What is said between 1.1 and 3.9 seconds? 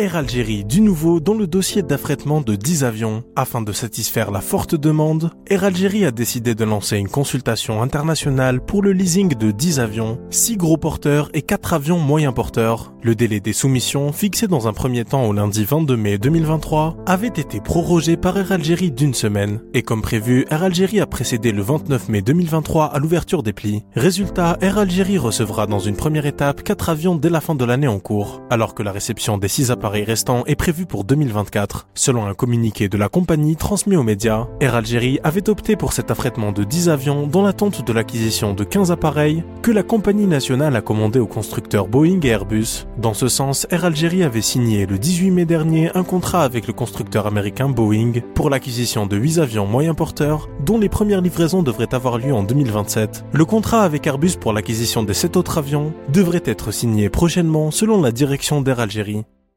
dans le dossier d'affrètement de 10 avions. Afin de